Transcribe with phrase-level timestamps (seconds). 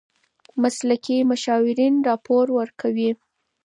[0.61, 3.09] مسلکي مشاورین راپور ورکوي.